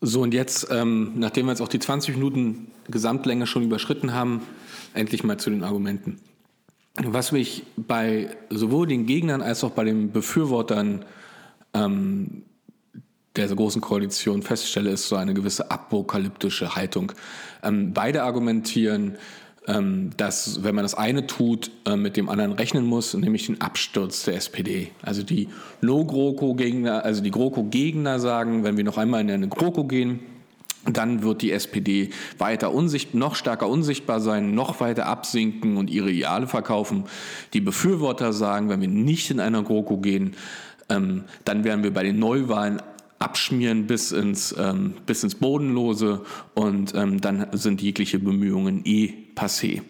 [0.00, 4.42] So, und jetzt, ähm, nachdem wir jetzt auch die 20 Minuten Gesamtlänge schon überschritten haben,
[4.94, 6.18] endlich mal zu den Argumenten.
[6.96, 11.04] Was mich bei sowohl den Gegnern als auch bei den Befürwortern
[11.72, 12.42] ähm,
[13.36, 17.12] der großen Koalition feststelle, ist so eine gewisse apokalyptische Haltung.
[17.62, 19.16] Ähm, beide argumentieren,
[20.16, 24.24] dass, wenn man das eine tut, äh, mit dem anderen rechnen muss, nämlich den Absturz
[24.24, 24.88] der SPD.
[25.02, 25.48] Also die
[25.80, 30.20] No-GroKo-Gegner, also die GroKo-Gegner sagen, wenn wir noch einmal in eine GroKo gehen,
[30.84, 36.10] dann wird die SPD weiter unsicht, noch stärker unsichtbar sein, noch weiter absinken und ihre
[36.10, 37.04] Ideale verkaufen.
[37.52, 40.34] Die Befürworter sagen, wenn wir nicht in einer GroKo gehen,
[40.88, 42.82] ähm, dann werden wir bei den Neuwahlen
[43.20, 46.22] abschmieren bis ins, ähm, bis ins Bodenlose
[46.54, 49.82] und ähm, dann sind jegliche Bemühungen eh passé.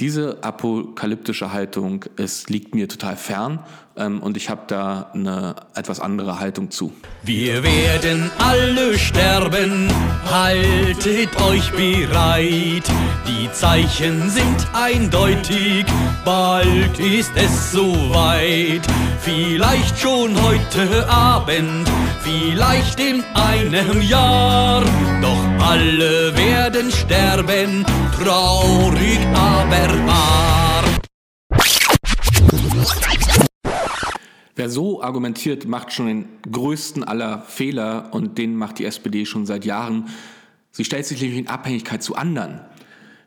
[0.00, 3.64] Diese apokalyptische Haltung, es liegt mir total fern
[3.96, 6.92] und ich habe da eine etwas andere Haltung zu.
[7.22, 9.88] Wir werden alle sterben,
[10.30, 12.84] haltet euch bereit.
[13.26, 15.84] Die Zeichen sind eindeutig,
[16.24, 18.82] bald ist es soweit.
[19.20, 21.88] Vielleicht schon heute Abend,
[22.22, 24.82] vielleicht in einem Jahr.
[25.20, 27.84] Doch alle werden sterben,
[28.16, 30.69] traurig aber wahr.
[34.60, 39.46] Wer so argumentiert, macht schon den größten aller Fehler und den macht die SPD schon
[39.46, 40.10] seit Jahren.
[40.70, 42.60] Sie stellt sich nämlich in Abhängigkeit zu anderen.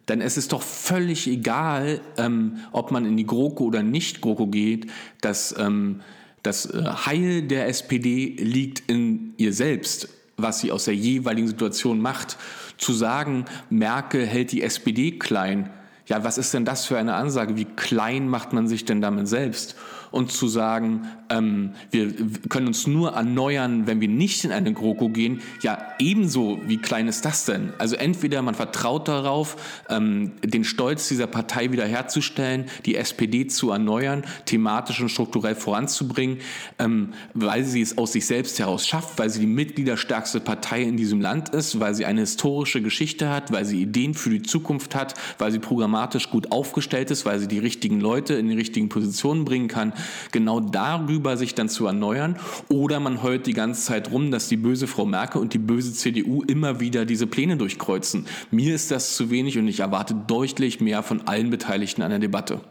[0.08, 4.46] Denn es ist doch völlig egal, ähm, ob man in die GroKo oder nicht GroKo
[4.46, 4.91] geht.
[5.22, 6.02] Das, ähm,
[6.43, 12.00] das äh, Heil der SPD liegt in ihr selbst, was sie aus der jeweiligen Situation
[12.00, 12.38] macht.
[12.78, 15.72] Zu sagen, Merkel hält die SPD klein,
[16.06, 17.58] ja, was ist denn das für eine Ansage?
[17.58, 19.76] Wie klein macht man sich denn damit selbst?
[20.13, 22.13] Und zu sagen, ähm, wir
[22.47, 27.08] können uns nur erneuern, wenn wir nicht in eine GroKo gehen, ja, ebenso, wie klein
[27.08, 27.73] ist das denn?
[27.80, 29.56] Also entweder man vertraut darauf,
[29.89, 36.38] ähm, den Stolz dieser Partei wiederherzustellen, die SPD zu erneuern, thematisch und strukturell voranzubringen,
[36.78, 40.95] ähm, weil sie es aus sich selbst heraus schafft, weil sie die mitgliederstärkste Partei in
[40.95, 44.93] diesem Land ist, weil sie eine historische Geschichte hat, weil sie Ideen für die Zukunft
[44.93, 48.89] hat, weil sie programmatisch gut aufgestellt ist, weil sie die richtigen Leute in die richtigen
[48.89, 49.93] Positionen bringen kann,
[50.31, 52.37] genau darüber sich dann zu erneuern.
[52.69, 55.93] Oder man heult die ganze Zeit rum, dass die böse Frau Merkel und die böse
[55.93, 58.25] CDU immer wieder diese Pläne durchkreuzen.
[58.51, 62.19] Mir ist das zu wenig und ich erwarte deutlich mehr von allen Beteiligten an der
[62.19, 62.61] Debatte.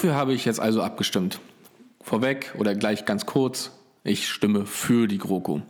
[0.00, 1.40] Wofür habe ich jetzt also abgestimmt?
[2.00, 3.70] Vorweg oder gleich ganz kurz,
[4.02, 5.60] ich stimme für die GroKo.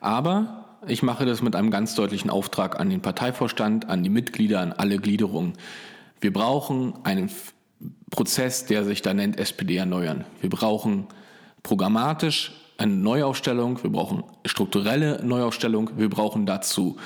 [0.00, 4.60] Aber ich mache das mit einem ganz deutlichen Auftrag an den Parteivorstand, an die Mitglieder,
[4.60, 5.58] an alle Gliederungen.
[6.22, 7.30] Wir brauchen einen
[8.10, 10.24] Prozess, der sich da nennt SPD erneuern.
[10.40, 11.06] Wir brauchen
[11.62, 16.96] programmatisch eine Neuaufstellung, wir brauchen strukturelle Neuaufstellung, wir brauchen dazu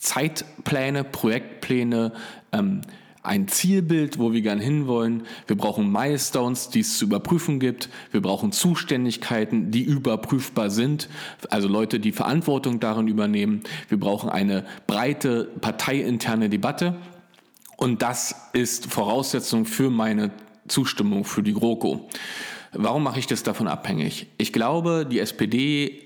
[0.00, 2.10] Zeitpläne, Projektpläne,
[2.50, 2.80] ähm,
[3.26, 5.24] ein Zielbild, wo wir gern hinwollen.
[5.46, 7.88] Wir brauchen Milestones, die es zu überprüfen gibt.
[8.12, 11.08] Wir brauchen Zuständigkeiten, die überprüfbar sind.
[11.50, 13.62] Also Leute, die Verantwortung darin übernehmen.
[13.88, 16.96] Wir brauchen eine breite parteiinterne Debatte.
[17.76, 20.30] Und das ist Voraussetzung für meine
[20.68, 22.08] Zustimmung für die GroKo.
[22.72, 24.26] Warum mache ich das davon abhängig?
[24.38, 26.02] Ich glaube, die SPD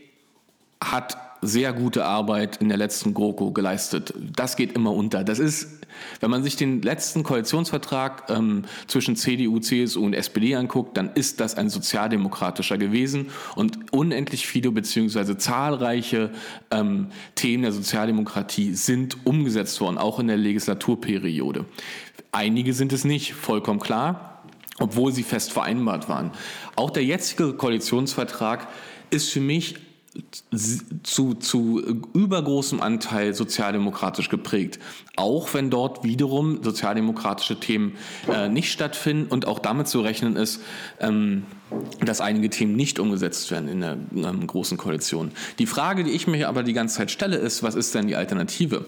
[0.83, 4.13] hat sehr gute Arbeit in der letzten GroKo geleistet.
[4.17, 5.25] Das geht immer unter.
[5.25, 5.80] Das ist,
[6.21, 11.41] wenn man sich den letzten Koalitionsvertrag ähm, zwischen CDU, CSU und SPD anguckt, dann ist
[11.41, 16.31] das ein sozialdemokratischer gewesen und unendlich viele beziehungsweise zahlreiche
[16.71, 21.65] ähm, Themen der Sozialdemokratie sind umgesetzt worden, auch in der Legislaturperiode.
[22.33, 24.45] Einige sind es nicht, vollkommen klar,
[24.79, 26.31] obwohl sie fest vereinbart waren.
[26.77, 28.69] Auch der jetzige Koalitionsvertrag
[29.11, 29.77] ist für mich
[31.05, 31.81] zu, zu
[32.15, 34.81] übergroßem Anteil sozialdemokratisch geprägt.
[35.17, 37.97] Auch wenn dort wiederum sozialdemokratische Themen
[38.29, 40.61] äh, nicht stattfinden und auch damit zu rechnen ist,
[40.99, 41.45] ähm,
[42.05, 45.31] dass einige Themen nicht umgesetzt werden in der ähm, großen Koalition.
[45.61, 48.17] Die Frage, die ich mir aber die ganze Zeit stelle, ist, was ist denn die
[48.17, 48.87] Alternative?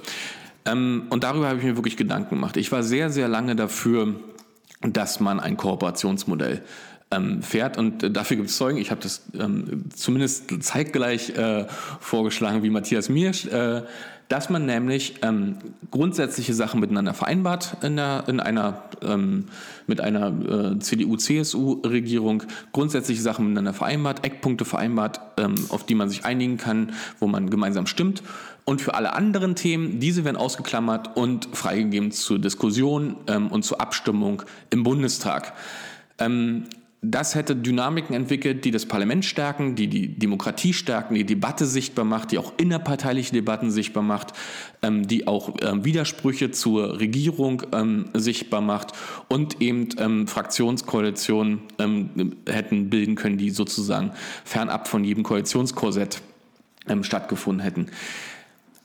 [0.65, 2.57] Ähm, und darüber habe ich mir wirklich Gedanken gemacht.
[2.57, 4.17] Ich war sehr, sehr lange dafür,
[4.81, 6.63] dass man ein Kooperationsmodell
[7.13, 7.79] ähm, fährt.
[7.79, 8.79] Und äh, dafür gibt es Zeugen.
[8.79, 11.67] Ich habe das ähm, zumindest zeitgleich äh,
[12.01, 13.83] vorgeschlagen wie Matthias Miersch, äh,
[14.29, 15.59] dass man nämlich ähm,
[15.91, 19.45] grundsätzliche Sachen miteinander vereinbart in, der, in einer ähm,
[19.87, 26.25] mit einer äh, CDU-CSU-Regierung, grundsätzliche Sachen miteinander vereinbart, Eckpunkte vereinbart, ähm, auf die man sich
[26.25, 28.23] einigen kann, wo man gemeinsam stimmt.
[28.65, 33.81] Und für alle anderen Themen, diese werden ausgeklammert und freigegeben zur Diskussion ähm, und zur
[33.81, 35.53] Abstimmung im Bundestag.
[37.05, 42.05] Das hätte Dynamiken entwickelt, die das Parlament stärken, die die Demokratie stärken, die Debatte sichtbar
[42.05, 44.35] macht, die auch innerparteiliche Debatten sichtbar macht,
[44.83, 48.93] ähm, die auch ähm, Widersprüche zur Regierung ähm, sichtbar macht
[49.27, 54.13] und eben ähm, Fraktionskoalitionen ähm, hätten bilden können, die sozusagen
[54.45, 56.23] fernab von jedem Koalitionskorsett
[56.87, 57.87] ähm, stattgefunden hätten.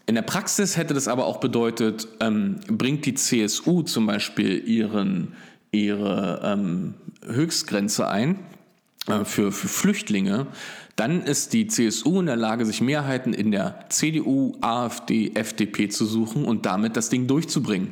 [0.07, 5.33] In der Praxis hätte das aber auch bedeutet, bringt die CSU zum Beispiel ihren,
[5.71, 6.39] ihre
[7.25, 8.39] Höchstgrenze ein
[9.07, 10.47] äh, für, für Flüchtlinge,
[10.95, 16.05] dann ist die CSU in der Lage, sich Mehrheiten in der CDU, AfD, FDP zu
[16.05, 17.89] suchen und damit das Ding durchzubringen.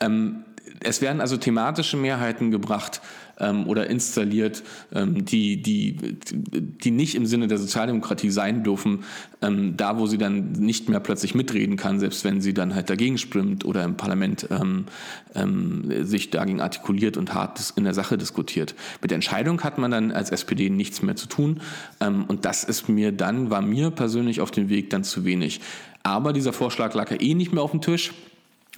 [0.00, 0.44] Ähm,
[0.80, 3.00] es werden also thematische Mehrheiten gebracht
[3.38, 5.96] ähm, oder installiert, ähm, die, die,
[6.32, 9.04] die nicht im Sinne der Sozialdemokratie sein dürfen,
[9.42, 12.90] ähm, da wo sie dann nicht mehr plötzlich mitreden kann, selbst wenn sie dann halt
[12.90, 14.86] dagegen stimmt oder im Parlament ähm,
[15.34, 18.74] ähm, sich dagegen artikuliert und hart in der Sache diskutiert.
[19.02, 21.60] Mit der Entscheidung hat man dann als SPD nichts mehr zu tun
[22.00, 25.60] ähm, und das ist mir dann, war mir persönlich auf dem Weg dann zu wenig.
[26.02, 28.12] Aber dieser Vorschlag lag ja eh nicht mehr auf dem Tisch.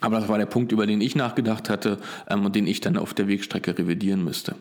[0.00, 2.96] Aber das war der Punkt, über den ich nachgedacht hatte ähm, und den ich dann
[2.96, 4.54] auf der Wegstrecke revidieren müsste.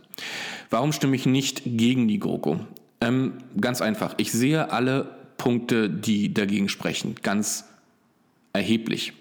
[0.69, 2.59] Warum stimme ich nicht gegen die GroKo?
[3.01, 4.15] Ähm, ganz einfach.
[4.17, 7.65] Ich sehe alle Punkte, die dagegen sprechen, ganz
[8.53, 9.13] erheblich.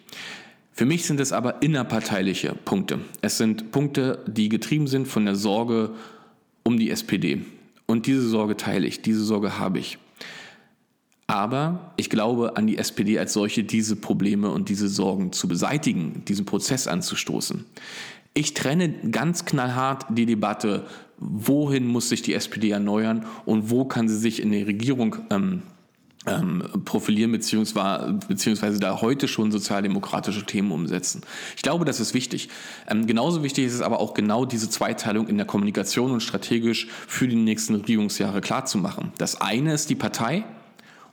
[0.72, 3.00] Für mich sind es aber innerparteiliche Punkte.
[3.22, 5.90] Es sind Punkte, die getrieben sind von der Sorge
[6.64, 7.44] um die SPD.
[7.86, 9.98] Und diese Sorge teile ich, diese Sorge habe ich.
[11.26, 16.22] Aber ich glaube an die SPD als solche, diese Probleme und diese Sorgen zu beseitigen,
[16.26, 17.64] diesen Prozess anzustoßen.
[18.34, 20.86] Ich trenne ganz knallhart die Debatte,
[21.18, 25.62] wohin muss sich die SPD erneuern und wo kann sie sich in der Regierung ähm,
[26.26, 31.22] ähm, profilieren beziehungsweise, beziehungsweise da heute schon sozialdemokratische Themen umsetzen.
[31.56, 32.48] Ich glaube, das ist wichtig.
[32.88, 36.88] Ähm, genauso wichtig ist es aber auch genau diese Zweiteilung in der Kommunikation und strategisch
[37.06, 39.12] für die nächsten Regierungsjahre klarzumachen.
[39.18, 40.44] Das eine ist die Partei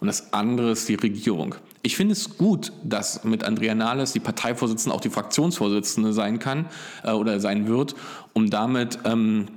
[0.03, 1.55] und das andere ist die Regierung.
[1.81, 6.65] Ich finde es gut, dass mit Andrea Nahles die Parteivorsitzende auch die Fraktionsvorsitzende sein kann
[7.05, 7.95] äh, oder sein wird,
[8.33, 9.47] um damit ähm,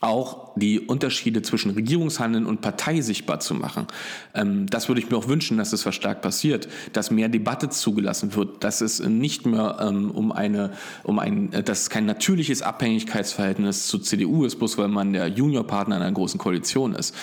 [0.00, 3.86] auch die Unterschiede zwischen Regierungshandeln und Partei sichtbar zu machen.
[4.34, 8.34] Ähm, das würde ich mir auch wünschen, dass es verstärkt passiert, dass mehr Debatte zugelassen
[8.34, 13.88] wird, dass es nicht mehr ähm, um eine, um ein, dass es kein natürliches Abhängigkeitsverhältnis
[13.88, 17.14] zur CDU ist, bloß weil man der Juniorpartner einer großen Koalition ist.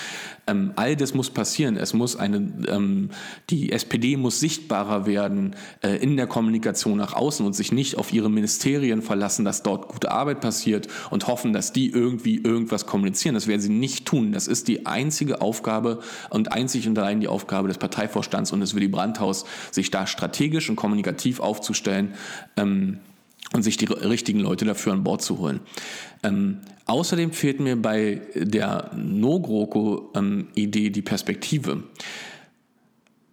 [0.46, 1.76] Ähm, all das muss passieren.
[1.76, 3.08] Es muss eine,
[3.50, 8.12] die SPD muss sichtbarer werden äh, in der Kommunikation nach außen und sich nicht auf
[8.12, 13.27] ihre Ministerien verlassen, dass dort gute Arbeit passiert und hoffen, dass die irgendwie irgendwas kommunizieren.
[13.34, 14.32] Das werden sie nicht tun.
[14.32, 18.74] Das ist die einzige Aufgabe und einzig und allein die Aufgabe des Parteivorstands und des
[18.74, 22.14] Willy Brandt-Haus, sich da strategisch und kommunikativ aufzustellen.
[22.56, 22.98] Ähm,
[23.52, 25.60] und sich die richtigen Leute dafür an Bord zu holen.
[26.22, 31.82] Ähm, außerdem fehlt mir bei der No-GroKo-Idee die Perspektive.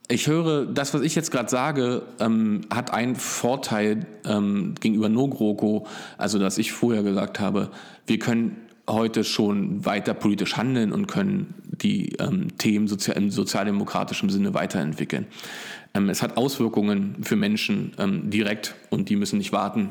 [0.08, 5.88] Ich höre, das, was ich jetzt gerade sage, ähm, hat einen Vorteil ähm, gegenüber No-GroKo,
[6.18, 7.72] also dass ich vorher gesagt habe,
[8.06, 8.56] wir können
[8.88, 15.26] heute schon weiter politisch handeln und können die ähm, Themen sozi im sozialdemokratischen Sinne weiterentwickeln.
[15.94, 19.90] Ähm, es hat Auswirkungen für Menschen ähm, direkt und die müssen nicht warten,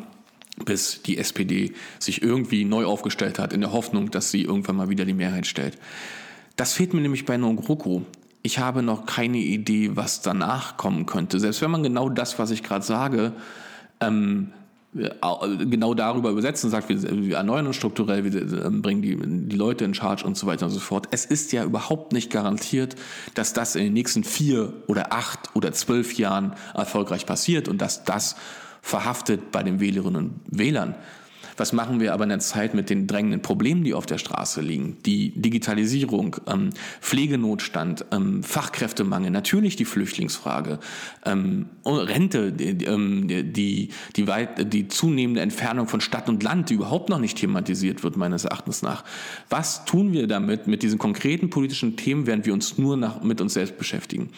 [0.64, 4.88] bis die SPD sich irgendwie neu aufgestellt hat, in der Hoffnung, dass sie irgendwann mal
[4.88, 5.76] wieder die Mehrheit stellt.
[6.56, 8.06] Das fehlt mir nämlich bei No-GroKo.
[8.42, 11.40] Ich habe noch keine Idee, was danach kommen könnte.
[11.40, 13.32] Selbst wenn man genau das, was ich gerade sage,
[14.00, 14.52] ähm,
[14.94, 19.16] genau darüber übersetzen, sagt, wir, wir erneuern uns strukturell, wir bringen die,
[19.48, 21.08] die Leute in Charge und so weiter und so fort.
[21.10, 22.94] Es ist ja überhaupt nicht garantiert,
[23.34, 28.04] dass das in den nächsten vier oder acht oder zwölf Jahren erfolgreich passiert und dass
[28.04, 28.36] das
[28.82, 30.94] verhaftet bei den Wählerinnen und Wählern.
[31.56, 34.60] Was machen wir aber in der Zeit mit den drängenden Problemen, die auf der Straße
[34.60, 34.96] liegen?
[35.06, 40.80] Die Digitalisierung, ähm, Pflegenotstand, ähm, Fachkräftemangel, natürlich die Flüchtlingsfrage,
[41.24, 46.74] ähm, Rente, die, ähm, die, die, weit, die zunehmende Entfernung von Stadt und Land, die
[46.74, 49.04] überhaupt noch nicht thematisiert wird, meines Erachtens nach.
[49.48, 53.40] Was tun wir damit, mit diesen konkreten politischen Themen, während wir uns nur nach, mit
[53.40, 54.30] uns selbst beschäftigen?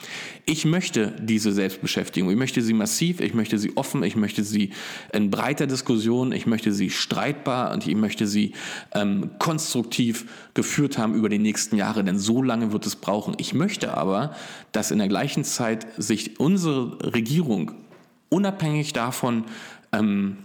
[0.44, 4.70] Ich möchte diese Selbstbeschäftigung, ich möchte sie massiv, ich möchte sie offen, ich möchte sie
[5.12, 8.52] in breiter Diskussion, ich möchte sie streitbar und ich möchte sie
[8.92, 13.34] ähm, konstruktiv geführt haben über die nächsten Jahre, denn so lange wird es brauchen.
[13.38, 14.34] Ich möchte aber,
[14.72, 17.72] dass in der gleichen Zeit sich unsere Regierung
[18.28, 19.44] unabhängig davon,
[19.92, 20.38] ähm,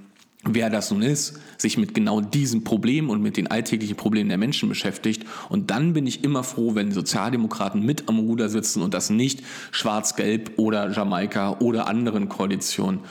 [0.44, 4.38] wer das nun ist, sich mit genau diesem Problem und mit den alltäglichen Problemen der
[4.38, 5.26] Menschen beschäftigt.
[5.50, 9.44] Und dann bin ich immer froh, wenn Sozialdemokraten mit am Ruder sitzen und das nicht
[9.72, 13.02] Schwarz-Gelb oder Jamaika oder anderen Koalitionen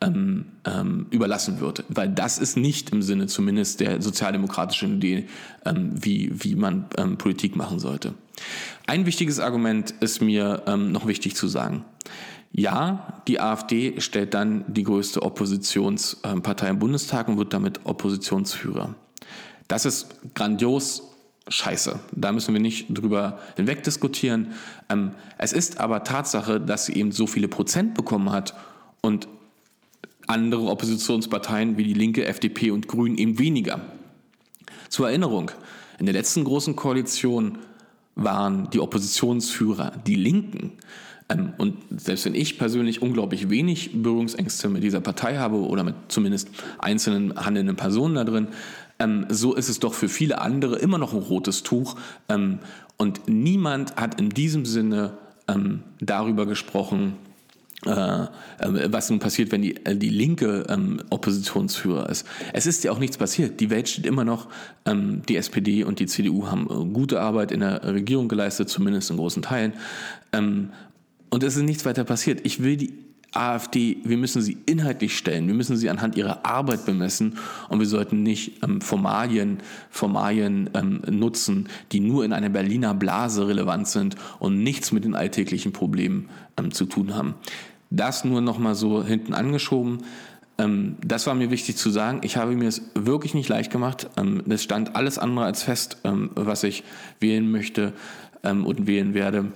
[0.00, 1.84] ähm, ähm, überlassen wird.
[1.88, 5.26] Weil das ist nicht im Sinne zumindest der sozialdemokratischen Idee,
[5.66, 8.14] ähm, wie, wie man ähm, Politik machen sollte.
[8.86, 11.84] Ein wichtiges Argument ist mir ähm, noch wichtig zu sagen.
[12.52, 18.94] Ja, die AfD stellt dann die größte Oppositionspartei im Bundestag und wird damit Oppositionsführer.
[19.68, 21.02] Das ist grandios
[21.48, 21.98] scheiße.
[22.12, 24.52] Da müssen wir nicht drüber hinweg diskutieren.
[24.88, 28.54] Ähm, es ist aber Tatsache, dass sie eben so viele Prozent bekommen hat
[29.00, 29.28] und
[30.26, 33.80] andere Oppositionsparteien wie die Linke, FDP und Grünen eben weniger.
[34.88, 35.50] Zur Erinnerung,
[35.98, 37.58] in der letzten großen Koalition
[38.14, 40.72] waren die Oppositionsführer die Linken.
[41.28, 45.94] Ähm, und selbst wenn ich persönlich unglaublich wenig Berührungsängste mit dieser Partei habe oder mit
[46.08, 48.48] zumindest einzelnen handelnden Personen da drin,
[48.98, 51.96] ähm, so ist es doch für viele andere immer noch ein rotes Tuch.
[52.28, 52.58] Ähm,
[52.96, 55.16] und niemand hat in diesem Sinne
[55.98, 57.14] darüber gesprochen,
[57.86, 58.28] äh, äh,
[58.92, 62.26] was nun passiert, wenn die, äh, die linke ähm, Oppositionsführer ist.
[62.52, 63.60] Es ist ja auch nichts passiert.
[63.60, 64.48] Die Welt steht immer noch.
[64.84, 69.12] Ähm, die SPD und die CDU haben äh, gute Arbeit in der Regierung geleistet, zumindest
[69.12, 69.74] in großen Teilen.
[70.32, 70.70] Ähm,
[71.30, 72.40] und es ist nichts weiter passiert.
[72.44, 72.92] Ich will die
[73.32, 77.36] AfD, wir müssen sie inhaltlich stellen, wir müssen sie anhand ihrer Arbeit bemessen
[77.68, 79.58] und wir sollten nicht ähm, Formalien,
[79.90, 85.14] Formalien ähm, nutzen, die nur in einer Berliner Blase relevant sind und nichts mit den
[85.14, 87.34] alltäglichen Problemen ähm, zu tun haben.
[87.90, 89.98] Das nur nochmal so hinten angeschoben.
[90.56, 92.20] Ähm, das war mir wichtig zu sagen.
[92.22, 94.08] Ich habe mir es wirklich nicht leicht gemacht.
[94.16, 96.82] Ähm, es stand alles andere als fest, ähm, was ich
[97.20, 97.92] wählen möchte
[98.40, 99.46] und wählen werde.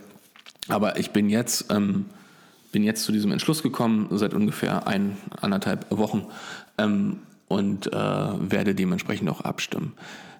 [0.68, 1.68] Aber ich bin jetzt
[2.72, 6.26] bin jetzt zu diesem Entschluss gekommen, seit ungefähr ein, anderthalb Wochen
[6.78, 9.92] ähm, und äh, werde dementsprechend auch abstimmen.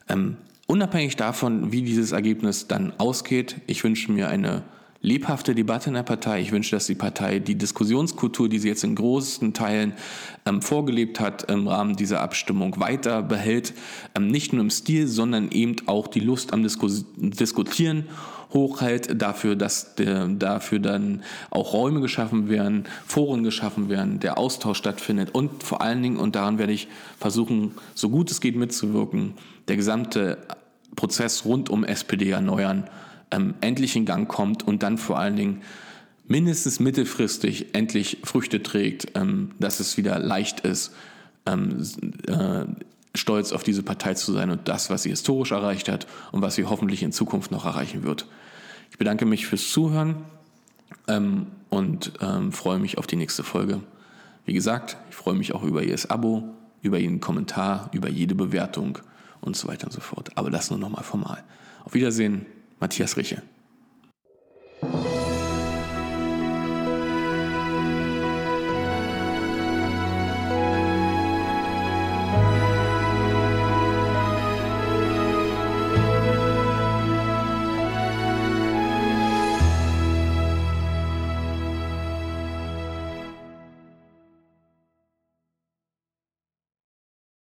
[0.09, 4.63] Ähm, unabhängig davon, wie dieses Ergebnis dann ausgeht, ich wünsche mir eine
[5.03, 6.41] lebhafte Debatte in der Partei.
[6.41, 9.93] Ich wünsche, dass die Partei die Diskussionskultur, die sie jetzt in großen Teilen
[10.47, 13.75] ähm, vorgelebt hat, im Rahmen dieser Abstimmung weiter behält.
[14.15, 18.07] Ähm, nicht nur im Stil, sondern eben auch die Lust am Diskus Diskutieren
[18.53, 24.79] hochhält, dafür, dass der, dafür dann auch Räume geschaffen werden, Foren geschaffen werden, der Austausch
[24.79, 26.89] stattfindet und vor allen Dingen, und daran werde ich
[27.19, 29.35] versuchen, so gut es geht mitzuwirken,
[29.69, 30.39] der gesamte
[30.97, 32.89] Prozess rund um SPD erneuern,
[33.31, 35.63] ähm, endlich in Gang kommt und dann vor allen Dingen
[36.27, 40.93] mindestens mittelfristig endlich Früchte trägt, ähm, dass es wieder leicht ist,
[41.47, 41.83] ähm,
[42.27, 42.65] äh,
[43.15, 46.55] stolz auf diese Partei zu sein und das, was sie historisch erreicht hat und was
[46.55, 48.27] sie hoffentlich in Zukunft noch erreichen wird.
[48.91, 50.17] Ich bedanke mich fürs Zuhören
[51.09, 53.81] ähm, und ähm, freue mich auf die nächste Folge.
[54.45, 56.45] Wie gesagt, ich freue mich auch über jedes Abo,
[56.81, 58.99] über jeden Kommentar, über jede Bewertung
[59.41, 60.31] und so weiter und so fort.
[60.35, 61.43] Aber das nur nochmal formal.
[61.85, 62.47] Auf Wiedersehen,
[62.81, 63.43] Matthias Riche.